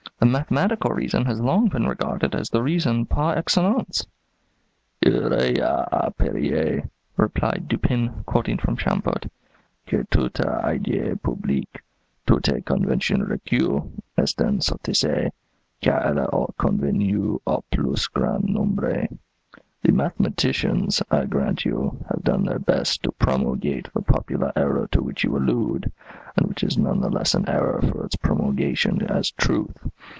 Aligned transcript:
The 0.19 0.27
mathematical 0.27 0.91
reason 0.91 1.25
has 1.25 1.39
long 1.41 1.67
been 1.69 1.87
regarded 1.87 2.35
as 2.35 2.51
the 2.51 2.61
reason 2.61 3.07
par 3.07 3.35
excellence." 3.35 4.05
"'Il 5.01 5.31
y 5.33 5.55
a 5.59 5.89
à 5.91 6.15
parier,'" 6.15 6.87
replied 7.17 7.67
Dupin, 7.67 8.23
quoting 8.27 8.59
from 8.59 8.77
Chamfort, 8.77 9.27
"'que 9.87 10.03
toute 10.11 10.33
idée 10.35 11.19
publique, 11.23 11.81
toute 12.27 12.63
convention 12.67 13.23
reçue, 13.25 13.81
est 14.15 14.39
une 14.47 14.59
sottise, 14.61 15.31
car 15.81 16.01
elle 16.05 16.19
a 16.19 16.45
convenue 16.55 17.39
au 17.47 17.63
plus 17.71 18.07
grand 18.09 18.43
nombre.' 18.45 19.07
The 19.83 19.91
mathematicians, 19.91 21.01
I 21.09 21.25
grant 21.25 21.65
you, 21.65 22.05
have 22.09 22.23
done 22.23 22.43
their 22.45 22.59
best 22.59 23.01
to 23.01 23.11
promulgate 23.13 23.91
the 23.95 24.03
popular 24.03 24.51
error 24.55 24.87
to 24.91 25.01
which 25.01 25.23
you 25.23 25.35
allude, 25.35 25.91
and 26.37 26.45
which 26.47 26.63
is 26.63 26.77
none 26.77 27.01
the 27.01 27.09
less 27.09 27.33
an 27.33 27.49
error 27.49 27.81
for 27.81 28.05
its 28.05 28.15
promulgation 28.15 29.01
as 29.01 29.31
truth. 29.31 29.75